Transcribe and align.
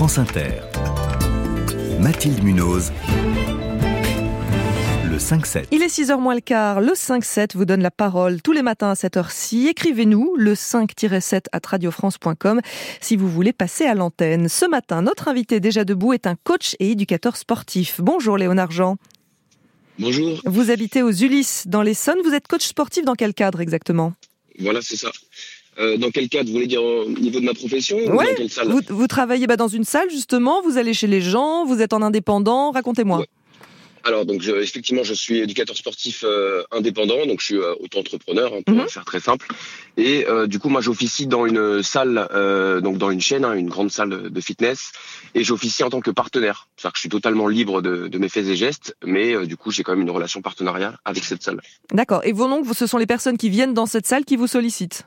France 0.00 0.16
Inter. 0.16 0.62
Mathilde 2.00 2.42
Munoz. 2.42 2.90
Le 5.04 5.18
5-7. 5.18 5.66
Il 5.72 5.82
est 5.82 5.94
6h 5.94 6.18
moins 6.18 6.34
le 6.34 6.40
quart. 6.40 6.80
Le 6.80 6.92
5-7 6.92 7.54
vous 7.54 7.66
donne 7.66 7.82
la 7.82 7.90
parole 7.90 8.40
tous 8.40 8.52
les 8.52 8.62
matins 8.62 8.92
à 8.92 8.94
cette 8.94 9.18
heure-ci. 9.18 9.68
Écrivez-nous 9.68 10.36
le 10.38 10.54
5-7 10.54 11.42
à 11.52 11.58
radiofrance.com 11.62 12.62
si 13.02 13.16
vous 13.16 13.28
voulez 13.28 13.52
passer 13.52 13.84
à 13.84 13.94
l'antenne. 13.94 14.48
Ce 14.48 14.64
matin, 14.64 15.02
notre 15.02 15.28
invité 15.28 15.60
déjà 15.60 15.84
debout 15.84 16.14
est 16.14 16.26
un 16.26 16.34
coach 16.34 16.76
et 16.80 16.92
éducateur 16.92 17.36
sportif. 17.36 18.00
Bonjour 18.00 18.38
Léonard 18.38 18.70
Jean. 18.70 18.96
Bonjour. 19.98 20.40
Vous 20.46 20.70
habitez 20.70 21.02
aux 21.02 21.12
Ulysses 21.12 21.64
dans 21.66 21.82
l'Essonne. 21.82 22.22
Vous 22.24 22.32
êtes 22.32 22.48
coach 22.48 22.64
sportif 22.64 23.04
dans 23.04 23.16
quel 23.16 23.34
cadre 23.34 23.60
exactement? 23.60 24.14
Voilà, 24.58 24.80
c'est 24.80 24.96
ça. 24.96 25.12
Euh, 25.80 25.96
dans 25.96 26.10
quel 26.10 26.28
cadre 26.28 26.46
Vous 26.48 26.54
voulez 26.54 26.66
dire 26.66 26.82
au 26.82 27.08
niveau 27.08 27.40
de 27.40 27.44
ma 27.46 27.54
profession 27.54 27.96
ou 27.96 28.10
Ouais, 28.16 28.26
dans 28.30 28.34
quelle 28.36 28.50
salle 28.50 28.68
Vous, 28.68 28.80
vous 28.88 29.06
travaillez 29.06 29.46
bah, 29.46 29.56
dans 29.56 29.68
une 29.68 29.84
salle 29.84 30.10
justement, 30.10 30.60
vous 30.62 30.76
allez 30.78 30.92
chez 30.94 31.06
les 31.06 31.20
gens, 31.22 31.64
vous 31.64 31.80
êtes 31.80 31.92
en 31.92 32.02
indépendant. 32.02 32.70
Racontez-moi. 32.70 33.18
Ouais. 33.20 33.26
Alors, 34.02 34.24
donc, 34.24 34.40
je- 34.40 34.52
effectivement, 34.52 35.02
je 35.04 35.12
suis 35.12 35.40
éducateur 35.40 35.76
sportif 35.76 36.24
euh, 36.26 36.62
indépendant, 36.70 37.26
donc 37.26 37.40
je 37.40 37.44
suis 37.46 37.56
euh, 37.56 37.74
auto-entrepreneur, 37.80 38.50
hein, 38.54 38.60
pour 38.64 38.74
Mhm. 38.74 38.88
faire 38.88 39.04
très 39.04 39.20
simple. 39.20 39.46
Et 39.98 40.26
euh, 40.26 40.46
du 40.46 40.58
coup, 40.58 40.70
moi, 40.70 40.80
j'officie 40.80 41.26
dans 41.26 41.44
une 41.44 41.82
salle, 41.82 42.26
donc 42.82 42.96
dans 42.96 43.10
une 43.10 43.20
chaîne, 43.20 43.44
hein, 43.44 43.52
une 43.52 43.68
grande 43.68 43.90
salle 43.90 44.30
de 44.30 44.40
fitness, 44.40 44.92
et 45.34 45.44
j'officie 45.44 45.82
en 45.82 45.90
tant 45.90 46.00
que 46.00 46.10
partenaire. 46.10 46.68
C'est-à-dire 46.76 46.92
que 46.94 46.98
je 46.98 47.00
suis 47.02 47.08
totalement 47.10 47.46
libre 47.46 47.82
de, 47.82 48.08
de 48.08 48.18
mes 48.18 48.30
faits 48.30 48.46
et 48.46 48.56
gestes, 48.56 48.96
mais 49.04 49.46
du 49.46 49.58
coup, 49.58 49.70
j'ai 49.70 49.82
quand 49.82 49.92
même 49.92 50.00
une 50.02 50.10
relation 50.10 50.40
partenariale 50.40 50.96
avec 51.04 51.22
cette 51.24 51.42
salle. 51.42 51.60
D'accord. 51.92 52.22
Et 52.24 52.32
vos 52.32 52.48
noms, 52.48 52.62
ce 52.72 52.86
sont 52.86 52.96
les 52.96 53.06
personnes 53.06 53.36
qui 53.36 53.50
viennent 53.50 53.74
dans 53.74 53.86
cette 53.86 54.06
salle 54.06 54.24
qui 54.24 54.36
vous 54.36 54.46
sollicitent? 54.46 55.04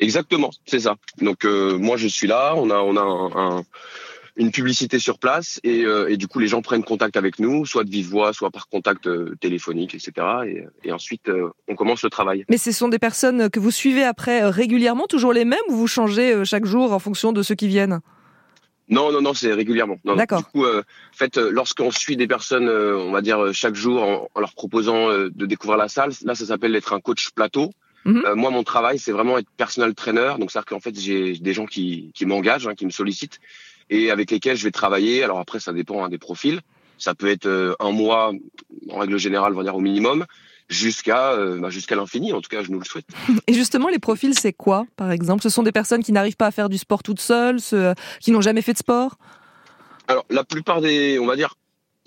Exactement, 0.00 0.50
c'est 0.66 0.80
ça. 0.80 0.96
Donc 1.20 1.44
euh, 1.44 1.76
moi 1.78 1.96
je 1.96 2.06
suis 2.08 2.26
là, 2.26 2.54
on 2.56 2.70
a 2.70 2.76
on 2.78 2.96
a 2.96 3.00
un, 3.00 3.58
un- 3.58 3.62
une 4.36 4.52
publicité 4.52 5.00
sur 5.00 5.18
place 5.18 5.58
et, 5.64 5.84
euh, 5.84 6.06
et 6.08 6.16
du 6.16 6.28
coup 6.28 6.38
les 6.38 6.46
gens 6.46 6.62
prennent 6.62 6.84
contact 6.84 7.16
avec 7.16 7.40
nous, 7.40 7.66
soit 7.66 7.82
de 7.82 7.90
vive 7.90 8.08
voix, 8.08 8.32
soit 8.32 8.50
par 8.50 8.68
contact 8.68 9.08
euh, 9.08 9.34
téléphonique, 9.40 9.96
etc. 9.96 10.12
Et, 10.46 10.64
et 10.84 10.92
ensuite 10.92 11.28
euh, 11.28 11.48
on 11.66 11.74
commence 11.74 12.02
le 12.04 12.10
travail. 12.10 12.44
Mais 12.48 12.58
ce 12.58 12.70
sont 12.70 12.86
des 12.88 13.00
personnes 13.00 13.50
que 13.50 13.58
vous 13.58 13.72
suivez 13.72 14.04
après 14.04 14.42
euh, 14.44 14.50
régulièrement, 14.50 15.06
toujours 15.08 15.32
les 15.32 15.44
mêmes, 15.44 15.58
ou 15.68 15.74
vous 15.74 15.88
changez 15.88 16.44
chaque 16.44 16.66
jour 16.66 16.92
en 16.92 17.00
fonction 17.00 17.32
de 17.32 17.42
ceux 17.42 17.56
qui 17.56 17.66
viennent? 17.66 17.98
Non 18.88 19.10
non 19.10 19.20
non, 19.20 19.34
c'est 19.34 19.52
régulièrement. 19.52 19.96
Non, 20.04 20.12
non. 20.12 20.18
D'accord. 20.18 20.38
Du 20.38 20.44
coup, 20.44 20.64
euh, 20.64 20.82
en 20.82 21.16
fait, 21.16 21.36
lorsqu'on 21.36 21.90
suit 21.90 22.16
des 22.16 22.28
personnes, 22.28 22.68
euh, 22.68 22.96
on 22.96 23.10
va 23.10 23.20
dire 23.22 23.52
chaque 23.52 23.74
jour 23.74 24.02
en, 24.04 24.28
en 24.32 24.40
leur 24.40 24.54
proposant 24.54 25.10
euh, 25.10 25.30
de 25.34 25.46
découvrir 25.46 25.76
la 25.78 25.88
salle, 25.88 26.12
là 26.24 26.36
ça 26.36 26.46
s'appelle 26.46 26.76
être 26.76 26.92
un 26.92 27.00
coach 27.00 27.30
plateau. 27.34 27.72
Mhm. 28.04 28.24
Euh, 28.24 28.34
moi 28.34 28.50
mon 28.50 28.62
travail 28.62 28.98
c'est 28.98 29.12
vraiment 29.12 29.38
être 29.38 29.48
personal 29.56 29.94
trainer, 29.94 30.34
donc 30.38 30.50
c'est 30.50 30.58
à 30.58 30.62
dire 30.62 30.66
qu'en 30.66 30.80
fait 30.80 30.98
j'ai 30.98 31.32
des 31.32 31.52
gens 31.52 31.66
qui 31.66 32.10
qui 32.14 32.26
m'engagent, 32.26 32.68
hein, 32.68 32.74
qui 32.74 32.86
me 32.86 32.90
sollicitent 32.90 33.40
et 33.90 34.10
avec 34.10 34.30
lesquels 34.30 34.56
je 34.56 34.64
vais 34.64 34.70
travailler. 34.70 35.22
Alors 35.22 35.38
après, 35.38 35.60
ça 35.60 35.72
dépend 35.72 36.04
hein, 36.04 36.08
des 36.08 36.18
profils. 36.18 36.60
Ça 36.98 37.14
peut 37.14 37.28
être 37.28 37.46
euh, 37.46 37.74
un 37.80 37.92
mois, 37.92 38.32
en 38.90 38.98
règle 38.98 39.18
générale, 39.18 39.52
on 39.52 39.56
va 39.56 39.62
dire 39.62 39.76
au 39.76 39.80
minimum, 39.80 40.26
jusqu'à 40.68 41.32
euh, 41.32 41.58
bah, 41.60 41.70
jusqu'à 41.70 41.94
l'infini. 41.94 42.32
En 42.32 42.40
tout 42.40 42.48
cas, 42.48 42.62
je 42.62 42.70
nous 42.70 42.80
le 42.80 42.84
souhaite. 42.84 43.06
Et 43.46 43.54
justement, 43.54 43.88
les 43.88 44.00
profils, 44.00 44.36
c'est 44.38 44.52
quoi, 44.52 44.86
par 44.96 45.12
exemple? 45.12 45.42
Ce 45.42 45.48
sont 45.48 45.62
des 45.62 45.72
personnes 45.72 46.02
qui 46.02 46.12
n'arrivent 46.12 46.36
pas 46.36 46.46
à 46.46 46.50
faire 46.50 46.68
du 46.68 46.78
sport 46.78 47.02
toutes 47.02 47.20
seules, 47.20 47.60
ceux, 47.60 47.94
qui 48.20 48.32
n'ont 48.32 48.40
jamais 48.40 48.62
fait 48.62 48.72
de 48.72 48.78
sport? 48.78 49.16
Alors, 50.08 50.24
la 50.30 50.42
plupart 50.42 50.80
des, 50.80 51.18
on 51.18 51.26
va 51.26 51.36
dire, 51.36 51.54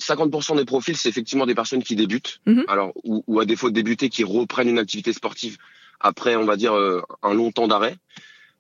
50% 0.02 0.58
des 0.58 0.66
profils, 0.66 0.98
c'est 0.98 1.10
effectivement 1.10 1.46
des 1.46 1.56
personnes 1.56 1.84
qui 1.84 1.96
débutent. 1.96 2.40
Mhm. 2.46 2.66
Alors, 2.68 2.92
ou, 3.04 3.24
ou 3.28 3.40
à 3.40 3.46
défaut 3.46 3.70
de 3.70 3.76
débuter, 3.76 4.10
qui 4.10 4.24
reprennent 4.24 4.70
une 4.70 4.80
activité 4.80 5.14
sportive 5.14 5.58
après, 6.00 6.36
on 6.36 6.46
va 6.46 6.56
dire, 6.56 6.74
euh, 6.74 7.02
un 7.22 7.34
long 7.34 7.52
temps 7.52 7.68
d'arrêt. 7.68 7.96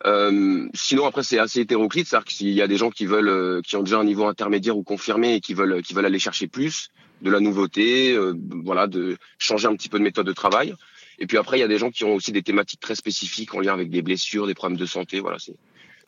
Euh, 0.06 0.67
sinon, 0.73 1.06
après, 1.06 1.23
c'est 1.23 1.38
assez 1.38 1.62
hétéroclite, 1.62 2.08
c'est-à-dire 2.08 2.25
qu'il 2.25 2.50
y 2.50 2.62
a 2.62 2.67
des 2.67 2.78
gens 2.78 2.89
qui 2.89 3.06
veulent, 3.06 3.30
euh, 3.30 3.62
qui 3.62 3.75
ont 3.75 3.84
déjà 3.84 4.00
un 4.00 4.03
niveau 4.03 4.25
intermédiaire 4.25 4.78
ou 4.78 4.84
confirmé 4.84 5.36
et 5.36 5.42
qui 5.42 5.53
veulent, 5.53 5.81
qui 5.81 5.94
veulent 5.94 6.06
aller 6.06 6.19
chercher 6.19 6.47
plus, 6.47 6.89
de 7.22 7.30
la 7.30 7.39
nouveauté, 7.39 8.14
euh, 8.14 8.34
voilà, 8.64 8.88
de 8.88 9.17
changer 9.38 9.67
un 9.67 9.75
petit 9.75 9.89
peu 9.89 10.00
de 10.00 10.03
méthode 10.03 10.25
de 10.25 10.34
travail. 10.34 10.73
Et 11.19 11.28
puis 11.28 11.38
après, 11.38 11.57
il 11.57 11.62
y 11.62 11.63
a 11.63 11.68
des 11.68 11.78
gens 11.78 11.91
qui 11.91 12.03
ont 12.03 12.16
aussi 12.16 12.31
des 12.31 12.41
thématiques 12.41 12.80
très 12.80 12.96
spécifiques 12.96 13.53
en 13.53 13.59
lien 13.59 13.74
avec 13.74 13.90
des 13.90 14.01
blessures, 14.01 14.47
des 14.47 14.56
problèmes 14.56 14.80
de 14.80 14.85
santé. 14.85 15.19
Voilà, 15.19 15.38
c'est. 15.40 15.56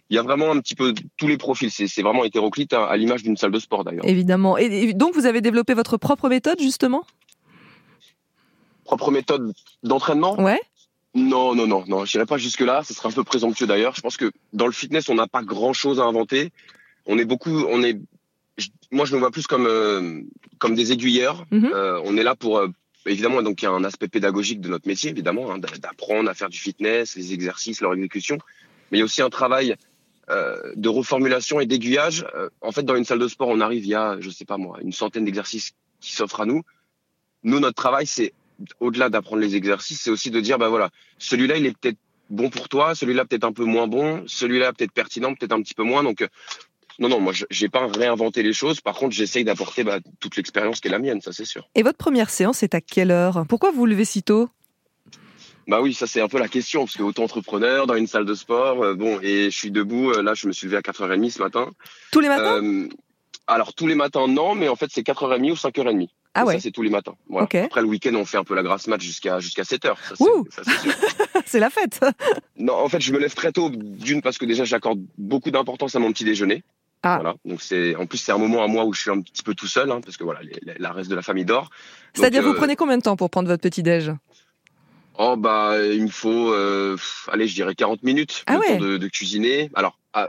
Il 0.09 0.16
y 0.16 0.19
a 0.19 0.22
vraiment 0.22 0.52
un 0.52 0.59
petit 0.59 0.75
peu 0.75 0.94
tous 1.18 1.28
les 1.28 1.38
profils. 1.38 1.72
C'est 1.72 2.02
vraiment 2.02 2.24
hétéroclite 2.24 2.74
hein, 2.74 2.84
à, 2.84 2.91
à 2.91 2.97
l'image 2.97 3.24
d'une 3.24 3.38
salle 3.38 3.52
de 3.52 3.59
sport 3.59 3.84
d'ailleurs. 3.84 4.06
Évidemment. 4.08 4.58
Et, 4.58 4.94
donc, 4.94 5.16
vous 5.16 5.25
avez 5.25 5.41
développé 5.41 5.74
votre 5.74 5.97
propre 5.97 6.30
méthode, 6.30 6.59
justement? 6.59 7.06
Propre 8.84 9.12
méthode 9.12 9.53
d'entraînement? 9.81 10.40
Ouais. 10.40 10.59
Non, 11.16 11.56
non, 11.56 11.68
non, 11.68 11.84
non. 11.88 12.06
Je 12.06 12.18
n'irai 12.18 12.25
pas 12.25 12.38
jusque 12.38 12.59
là. 12.62 12.84
Ce 12.84 12.94
serait 12.94 13.09
un 13.09 13.12
peu 13.12 13.24
présomptueux 13.24 13.68
d'ailleurs. 13.68 13.96
Je 13.96 14.02
pense 14.02 14.18
que 14.18 14.31
dans 14.52 14.66
le 14.66 14.72
fitness, 14.72 15.09
on 15.09 15.16
n'a 15.16 15.28
pas 15.28 15.41
grand 15.44 15.74
chose 15.74 16.00
à 16.00 16.03
inventer. 16.03 16.52
On 17.06 17.18
est 17.18 17.25
beaucoup, 17.25 17.64
on 17.70 17.81
est. 17.84 18.00
moi, 18.91 19.06
je 19.06 19.14
me 19.14 19.20
vois 19.20 19.31
plus 19.31 19.47
comme 19.47 19.66
euh, 19.68 20.22
comme 20.59 20.75
des 20.75 20.91
aiguilleurs. 20.91 21.46
Mhm. 21.52 21.72
Euh, 21.74 22.02
on 22.06 22.18
est 22.18 22.24
là 22.24 22.35
pour 22.35 22.58
euh, 22.58 22.68
évidemment 23.06 23.41
donc 23.41 23.62
il 23.62 23.66
y 23.66 23.68
a 23.68 23.72
un 23.72 23.84
aspect 23.84 24.08
pédagogique 24.08 24.62
de 24.62 24.70
notre 24.70 24.88
métier 24.88 25.09
évidemment 25.12 25.52
hein, 25.52 25.58
d'a- 25.59 25.78
d'apprendre 25.78 26.30
à 26.30 26.34
faire 26.34 26.50
du 26.50 26.58
fitness, 26.58 27.16
les 27.16 27.34
exercices, 27.34 27.81
leur 27.81 27.94
exécution. 27.94 28.38
Mais 28.91 28.97
il 28.97 29.00
y 29.00 29.02
a 29.02 29.06
aussi 29.06 29.22
un 29.22 29.30
travail 29.30 29.75
de 30.29 30.89
reformulation 30.89 31.59
et 31.59 31.66
d'aiguillage. 31.66 32.25
Euh, 32.35 32.50
en 32.61 32.72
fait, 32.72 32.84
dans 32.84 32.95
une 32.95 33.06
salle 33.06 33.19
de 33.19 33.28
sport, 33.28 33.50
on 33.50 33.59
arrive 33.59 33.84
il 33.85 33.89
y 33.89 33.95
a 33.95 34.17
je 34.19 34.29
sais 34.29 34.45
pas 34.45 34.57
moi 34.57 34.78
une 34.81 34.94
centaine 34.94 35.25
d'exercices 35.25 35.72
qui 36.00 36.13
s'offrent 36.13 36.41
à 36.41 36.45
nous. 36.45 36.61
Nous, 37.44 37.59
notre 37.59 37.75
travail, 37.75 38.07
c'est 38.07 38.34
au-delà 38.79 39.09
d'apprendre 39.09 39.41
les 39.41 39.56
exercices, 39.56 40.01
c'est 40.01 40.09
aussi 40.09 40.31
de 40.31 40.39
dire 40.39 40.57
bah 40.57 40.69
voilà, 40.69 40.89
celui-là 41.17 41.57
il 41.57 41.66
est 41.66 41.78
peut-être 41.78 41.97
bon 42.29 42.50
pour 42.50 42.69
toi, 42.69 42.95
celui-là 42.95 43.25
peut-être 43.25 43.44
un 43.44 43.51
peu 43.51 43.66
moins 43.66 43.88
bon, 43.88 44.23
celui-là 44.28 44.72
peut-être 44.73 44.94
pertinent, 44.94 45.34
peut-être 45.35 45.51
un 45.51 45.61
petit 45.61 45.73
peu 45.73 45.84
moins. 45.84 46.03
Donc 46.03 46.22
euh, 46.22 46.28
non, 47.00 47.09
non, 47.09 47.19
moi, 47.19 47.34
je- 47.34 47.45
j'ai 47.50 47.69
pas 47.69 47.88
réinventé 47.88 48.44
les 48.44 48.53
choses. 48.53 48.79
Par 48.79 48.95
contre, 48.95 49.16
j'essaye 49.16 49.44
d'apporter 49.44 49.84
bah, 49.84 50.00
toute 50.19 50.35
l'expérience 50.38 50.79
qui 50.79 50.88
est 50.88 50.91
la 50.91 51.00
mienne, 51.00 51.22
ça 51.22 51.34
c'est 51.34 51.44
sûr. 51.45 51.67
Et 51.75 51.81
votre 51.84 51.97
première 51.97 52.29
séance 52.29 52.61
est 52.63 52.75
à 52.75 52.81
quelle 52.81 53.11
heure? 53.11 53.45
Pourquoi 53.50 53.72
vous 53.72 53.85
levez 53.88 54.05
si 54.05 54.22
tôt? 54.23 54.47
Bah 55.68 55.81
oui, 55.81 55.94
ça 55.94 56.07
c'est 56.07 56.22
un 56.22 56.28
peu 56.28 56.40
la 56.40 56.47
question, 56.47 56.81
parce 56.85 56.97
que 56.97 57.03
auto-entrepreneur 57.03 57.88
dans 57.88 57.96
une 57.96 58.07
salle 58.07 58.25
de 58.25 58.34
sport, 58.34 58.84
euh, 58.84 58.94
bon, 58.96 59.19
et 59.22 59.46
je 59.50 59.57
suis 59.57 59.72
debout, 59.72 60.12
euh, 60.12 60.22
là 60.22 60.34
je 60.34 60.47
me 60.47 60.51
suis 60.53 60.68
levé 60.68 60.78
à 60.78 60.81
4h30 60.81 61.29
ce 61.29 61.40
matin. 61.41 61.69
Tous 62.12 62.19
les 62.19 62.28
matins? 62.28 62.62
Euh, 62.63 62.88
alors 63.47 63.73
tous 63.73 63.88
les 63.88 63.96
matins, 63.96 64.28
non, 64.28 64.56
mais 64.56 64.68
en 64.68 64.75
fait 64.75 64.88
c'est 64.91 65.02
4h30 65.06 65.52
ou 65.52 65.56
5h30. 65.56 66.09
Ah 66.35 66.41
Et 66.41 66.46
ouais, 66.46 66.53
Ça 66.56 66.62
c'est 66.62 66.72
tous 66.72 66.81
les 66.81 66.90
matins. 66.90 67.13
Voilà. 67.29 67.47
Après 67.63 67.81
le 67.81 67.88
week-end, 67.88 68.13
on 68.16 68.25
fait 68.25 68.38
un 68.38 68.44
peu 68.44 68.56
la 68.56 68.63
grasse 68.63 68.88
mat 68.88 69.00
jusqu'à 69.00 69.40
jusqu'à 69.40 69.62
7h. 69.63 69.96
Ça, 70.16 70.16
Ouh. 70.19 70.46
c'est- 70.50 70.63
ça, 70.63 70.72
c'est 70.72 70.81
sûr. 70.90 70.94
c'est 71.46 71.59
la 71.59 71.69
fête. 71.69 72.00
Non, 72.57 72.73
en 72.75 72.88
fait, 72.90 73.02
je 73.02 73.12
me 73.13 73.19
lève 73.19 73.34
très 73.34 73.52
tôt, 73.52 73.69
d'une 73.73 74.22
parce 74.22 74.38
que 74.38 74.46
déjà 74.46 74.63
j'accorde 74.63 75.00
beaucoup 75.18 75.52
d'importance 75.52 75.96
à 75.96 76.00
mon 76.00 76.12
petit 76.12 76.23
déjeuner. 76.23 76.63
Ah. 77.03 77.16
Voilà. 77.22 77.35
Donc 77.46 77.62
c'est, 77.62 77.96
en 77.96 78.06
plus 78.06 78.18
c'est 78.18 78.31
un 78.31 78.38
moment 78.38 78.63
à 78.63 78.68
moi 78.68 78.85
où 78.85 78.94
je 78.94 79.02
suis 79.02 79.12
un 79.12 79.19
petit 79.22 79.44
peu 79.44 79.53
tout 79.53 79.68
seul, 79.68 79.91
hein, 79.91 80.00
parce 80.02 80.16
que 80.18 80.23
voilà, 80.23 80.41
les- 80.41 80.57
les- 80.62 80.75
la 80.79 80.91
reste 80.94 81.09
de 81.09 81.16
la 81.16 81.22
famille 81.22 81.44
dort. 81.46 81.69
C'est-à-dire, 82.13 82.41
vous 82.44 82.53
prenez 82.53 82.75
combien 82.78 82.97
de 82.97 83.03
temps 83.03 83.16
pour 83.18 83.29
prendre 83.29 83.50
votre 83.50 83.62
petit-déj 83.62 84.12
Oh 85.18 85.35
bah 85.38 85.75
il 85.85 86.03
me 86.03 86.07
faut, 86.09 86.51
euh, 86.53 86.97
allez, 87.31 87.47
je 87.47 87.53
dirais 87.53 87.75
40 87.75 88.03
minutes 88.03 88.44
Ah 88.47 88.57
ouais. 88.57 88.78
temps 88.78 88.84
de, 88.84 88.97
de 88.97 89.07
cuisiner. 89.07 89.69
Alors, 89.75 90.00
ah, 90.13 90.28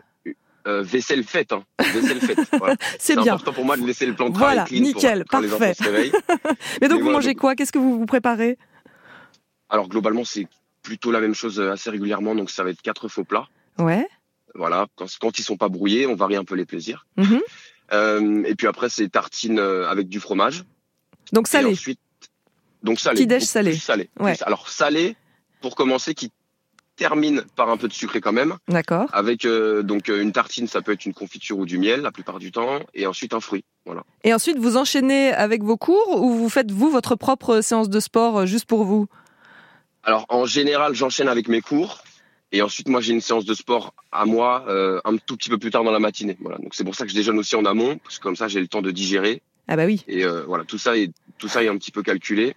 euh, 0.67 0.83
vaisselle 0.83 1.25
faite, 1.25 1.53
hein. 1.53 1.65
Vaisselle 1.79 2.21
faite. 2.21 2.39
Voilà. 2.59 2.77
C'est 2.99 3.15
bien. 3.17 3.33
important 3.35 3.53
pour 3.53 3.65
moi 3.65 3.77
de 3.77 3.87
laisser 3.87 4.07
le 4.07 4.15
plan 4.15 4.29
de 4.31 4.35
travail 4.35 4.57
Voilà, 4.57 4.69
clean 4.69 4.81
nickel, 4.83 5.19
pour 5.25 5.31
quand 5.31 5.41
les 5.41 5.49
parfait. 5.49 5.75
se. 5.75 5.85
Mais 6.83 6.89
donc, 6.89 7.01
Et 7.01 7.03
vous 7.03 7.11
mangez 7.11 7.31
donc- 7.33 7.39
quoi? 7.41 7.55
Qu'est-ce 7.55 7.73
que 7.73 7.79
vous 7.79 7.99
vous 7.99 8.07
préparez? 8.07 8.59
Alors 9.71 9.89
globalement 9.89 10.25
c'est 10.25 10.47
plutôt 10.83 11.11
la 11.11 11.21
même 11.21 11.35
chose 11.35 11.59
euh, 11.59 11.73
assez 11.73 11.89
régulièrement, 11.91 12.35
donc 12.35 12.51
ça 12.51 12.63
va 12.65 12.71
être 12.71 12.83
quatre 12.83 13.09
faux 13.09 13.25
plats. 13.25 13.49
Ouais. 13.79 14.07
Voilà, 14.55 14.87
quand, 14.97 15.07
quand 15.21 15.39
ils 15.39 15.43
sont 15.43 15.57
pas 15.57 15.69
brouillés, 15.69 16.07
on 16.07 16.15
varie 16.15 16.37
un 16.37 16.45
peu 16.45 16.55
les 16.55 16.67
plaisirs. 16.67 17.07
Mhm. 17.17 17.41
Euh, 17.93 18.45
et 18.45 18.55
puis 18.55 18.67
après, 18.67 18.89
c'est 18.89 19.09
tartines 19.09 19.59
euh, 19.59 19.89
avec 19.89 20.09
du 20.09 20.21
fromage. 20.21 20.65
Donc, 21.33 21.49
Et 21.49 21.51
salé. 21.51 21.73
ensuite, 21.73 21.99
donc 22.85 23.01
salé. 23.01 23.17
Petit 23.17 23.27
déj 23.27 23.43
salé. 23.43 23.75
salé. 23.75 24.09
Ouais. 24.21 24.37
Alors 24.43 24.69
salé, 24.69 25.17
pour 25.61 25.75
commencer, 25.75 26.15
qui 26.15 26.31
termine 26.97 27.43
par 27.57 27.71
un 27.71 27.77
peu 27.77 27.89
de 27.89 27.93
sucré 27.93 28.21
quand 28.21 28.33
même. 28.33 28.55
D'accord. 28.69 29.09
Avec 29.13 29.45
euh, 29.45 29.83
donc 29.83 30.09
euh, 30.09 30.23
une 30.23 30.31
tartine, 30.31 30.69
ça 30.69 30.81
peut 30.81 30.93
être 30.93 31.07
une 31.07 31.15
confiture 31.15 31.59
ou 31.59 31.67
du 31.67 31.79
miel 31.79 32.03
la 32.03 32.13
plupart 32.13 32.39
du 32.39 32.53
temps, 32.53 32.79
et 32.95 33.07
ensuite 33.07 33.35
un 33.35 33.41
fruit. 33.41 33.65
Voilà. 33.85 34.05
Et 34.23 34.33
ensuite, 34.33 34.59
vous 34.59 34.77
enchaînez 34.77 35.33
avec 35.33 35.65
vos 35.65 35.77
cours 35.77 36.23
ou 36.23 36.35
vous 36.35 36.49
faites, 36.49 36.71
vous, 36.71 36.91
votre 36.91 37.17
propre 37.17 37.63
séance 37.63 37.89
de 37.89 37.99
sport 37.99 38.39
euh, 38.39 38.47
juste 38.47 38.67
pour 38.67 38.85
vous? 38.85 39.07
Alors 40.05 40.27
en 40.29 40.45
général, 40.45 40.95
j'enchaîne 40.95 41.29
avec 41.29 41.49
mes 41.49 41.61
cours. 41.61 42.05
Et 42.53 42.63
ensuite, 42.63 42.89
moi, 42.89 43.01
j'ai 43.01 43.13
une 43.13 43.21
séance 43.21 43.45
de 43.45 43.55
sport 43.55 43.95
à 44.13 44.27
moi 44.27 44.65
euh, 44.69 45.01
un 45.05 45.17
tout 45.17 45.37
petit 45.37 45.51
peu 45.51 45.59
plus 45.59 45.73
tard 45.73 45.83
dans 45.83 45.91
la 45.91 45.99
matinée. 45.99 46.37
Voilà. 46.41 46.59
Donc 46.59 46.75
c'est 46.77 46.85
pour 46.85 46.95
ça 46.95 47.05
que 47.05 47.11
je 47.11 47.17
déjeune 47.17 47.37
aussi 47.37 47.57
en 47.57 47.65
amont, 47.65 47.99
parce 47.99 48.19
que 48.19 48.23
comme 48.23 48.37
ça, 48.37 48.47
j'ai 48.47 48.61
le 48.61 48.69
temps 48.69 48.83
de 48.83 48.93
digérer. 48.93 49.43
Ah 49.67 49.77
bah 49.77 49.87
oui. 49.87 50.05
Et 50.07 50.25
euh, 50.25 50.45
voilà, 50.47 50.63
tout 50.65 50.79
ça 50.79 50.97
est 50.97 51.11
tout 51.39 51.49
ça 51.49 51.65
est 51.65 51.69
un 51.69 51.77
petit 51.77 51.91
peu 51.91 52.03
calculé. 52.05 52.55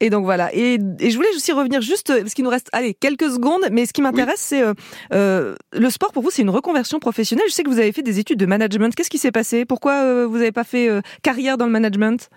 Et 0.00 0.10
donc 0.10 0.24
voilà. 0.24 0.54
Et, 0.54 0.78
et 1.00 1.10
je 1.10 1.16
voulais 1.16 1.34
aussi 1.34 1.52
revenir 1.52 1.80
juste, 1.80 2.10
euh, 2.10 2.20
parce 2.20 2.34
qu'il 2.34 2.44
nous 2.44 2.50
reste 2.50 2.68
allez, 2.72 2.92
quelques 2.92 3.30
secondes, 3.30 3.62
mais 3.70 3.86
ce 3.86 3.94
qui 3.94 4.02
m'intéresse, 4.02 4.40
c'est 4.40 4.62
euh, 4.62 4.74
euh, 5.14 5.54
le 5.72 5.90
sport 5.90 6.12
pour 6.12 6.22
vous, 6.22 6.30
c'est 6.30 6.42
une 6.42 6.50
reconversion 6.50 6.98
professionnelle. 6.98 7.46
Je 7.48 7.54
sais 7.54 7.62
que 7.62 7.70
vous 7.70 7.78
avez 7.78 7.92
fait 7.92 8.02
des 8.02 8.18
études 8.18 8.38
de 8.38 8.46
management. 8.46 8.94
Qu'est-ce 8.94 9.08
qui 9.08 9.18
s'est 9.18 9.32
passé? 9.32 9.64
Pourquoi 9.64 10.02
euh, 10.02 10.26
vous 10.26 10.36
n'avez 10.36 10.52
pas 10.52 10.64
fait 10.64 10.90
carrière 11.22 11.56
dans 11.56 11.66
le 11.66 11.72
management? 11.72 12.28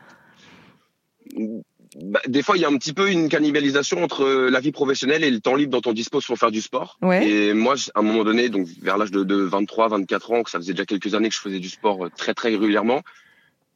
Bah, 2.02 2.22
des 2.28 2.44
fois, 2.44 2.56
il 2.56 2.62
y 2.62 2.66
a 2.66 2.70
un 2.70 2.78
petit 2.78 2.94
peu 2.94 3.12
une 3.12 3.28
cannibalisation 3.28 4.04
entre 4.04 4.26
la 4.50 4.60
vie 4.62 4.72
professionnelle 4.72 5.24
et 5.24 5.32
le 5.32 5.42
temps 5.42 5.56
libre 5.56 5.80
dont 5.82 5.90
on 5.90 5.94
dispose 5.94 6.26
pour 6.26 6.38
faire 6.38 6.52
du 6.52 6.62
sport. 6.62 6.98
Et 7.22 7.54
moi, 7.54 7.76
à 7.94 8.00
un 8.00 8.04
moment 8.04 8.24
donné, 8.24 8.48
donc 8.48 8.68
vers 8.82 8.98
l'âge 8.98 9.12
de, 9.12 9.24
de 9.24 9.36
23, 9.36 9.90
24 9.90 10.32
ans, 10.32 10.44
que 10.44 10.50
ça 10.50 10.60
faisait 10.60 10.74
déjà 10.74 10.86
quelques 10.86 11.14
années 11.14 11.28
que 11.28 11.36
je 11.36 11.42
faisais 11.42 11.60
du 11.60 11.70
sport 11.70 12.08
très 12.16 12.34
très 12.34 12.50
régulièrement, 12.50 13.02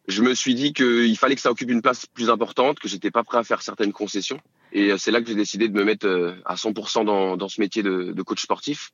je 0.07 0.21
me 0.21 0.33
suis 0.33 0.55
dit 0.55 0.73
qu'il 0.73 1.17
fallait 1.17 1.35
que 1.35 1.41
ça 1.41 1.51
occupe 1.51 1.71
une 1.71 1.81
place 1.81 2.05
plus 2.05 2.29
importante, 2.29 2.79
que 2.79 2.87
j'étais 2.87 3.11
pas 3.11 3.23
prêt 3.23 3.37
à 3.37 3.43
faire 3.43 3.61
certaines 3.61 3.93
concessions. 3.93 4.39
Et 4.71 4.91
euh, 4.91 4.97
c'est 4.97 5.11
là 5.11 5.21
que 5.21 5.27
j'ai 5.27 5.35
décidé 5.35 5.69
de 5.69 5.73
me 5.73 5.83
mettre 5.83 6.07
euh, 6.07 6.33
à 6.45 6.55
100% 6.55 7.05
dans, 7.05 7.37
dans 7.37 7.47
ce 7.47 7.61
métier 7.61 7.83
de, 7.83 8.11
de 8.11 8.21
coach 8.21 8.41
sportif. 8.41 8.91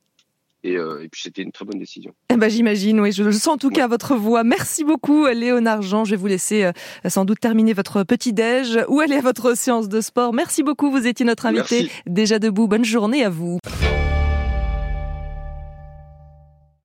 Et, 0.63 0.75
euh, 0.75 1.03
et, 1.03 1.07
puis 1.07 1.21
c'était 1.21 1.41
une 1.41 1.51
très 1.51 1.63
bonne 1.63 1.79
décision. 1.79 2.13
Eh 2.29 2.35
ben, 2.35 2.49
J'imagine, 2.49 2.99
oui, 2.99 3.11
je 3.13 3.23
le 3.23 3.31
sens 3.31 3.47
en 3.47 3.57
tout 3.57 3.69
cas 3.69 3.85
à 3.85 3.87
votre 3.87 4.15
voix. 4.15 4.43
Merci 4.43 4.83
beaucoup 4.83 5.25
Léonard 5.27 5.81
Jean. 5.81 6.03
Je 6.03 6.11
vais 6.11 6.17
vous 6.17 6.27
laisser 6.27 6.65
euh, 6.65 6.71
sans 7.07 7.23
doute 7.23 7.39
terminer 7.39 7.73
votre 7.73 8.03
petit-déj 8.03 8.79
ou 8.89 8.99
aller 8.99 9.15
à 9.15 9.21
votre 9.21 9.55
séance 9.55 9.87
de 9.87 10.01
sport. 10.01 10.33
Merci 10.33 10.63
beaucoup, 10.63 10.91
vous 10.91 11.07
étiez 11.07 11.25
notre 11.25 11.45
invité. 11.45 11.89
Déjà 12.07 12.39
debout, 12.39 12.67
bonne 12.67 12.85
journée 12.85 13.23
à 13.23 13.29
vous. 13.29 13.59